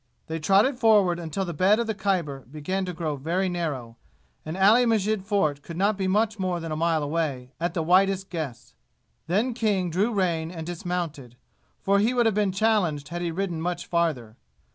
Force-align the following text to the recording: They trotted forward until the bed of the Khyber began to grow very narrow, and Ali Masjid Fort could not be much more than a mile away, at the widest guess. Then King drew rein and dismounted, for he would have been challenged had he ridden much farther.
They 0.25 0.39
trotted 0.39 0.79
forward 0.79 1.19
until 1.19 1.45
the 1.45 1.53
bed 1.53 1.77
of 1.79 1.85
the 1.85 1.93
Khyber 1.93 2.39
began 2.51 2.85
to 2.85 2.93
grow 2.93 3.17
very 3.17 3.47
narrow, 3.47 3.97
and 4.43 4.57
Ali 4.57 4.83
Masjid 4.87 5.23
Fort 5.23 5.61
could 5.61 5.77
not 5.77 5.95
be 5.95 6.07
much 6.07 6.39
more 6.39 6.59
than 6.59 6.71
a 6.71 6.75
mile 6.75 7.03
away, 7.03 7.51
at 7.59 7.75
the 7.75 7.83
widest 7.83 8.31
guess. 8.31 8.73
Then 9.27 9.53
King 9.53 9.91
drew 9.91 10.11
rein 10.11 10.49
and 10.49 10.65
dismounted, 10.65 11.35
for 11.83 11.99
he 11.99 12.15
would 12.15 12.25
have 12.25 12.33
been 12.33 12.51
challenged 12.51 13.09
had 13.09 13.21
he 13.21 13.29
ridden 13.29 13.61
much 13.61 13.85
farther. 13.85 14.37